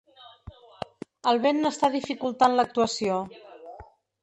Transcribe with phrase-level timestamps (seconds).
[1.33, 3.23] El vent n’està dificultant l’actuació.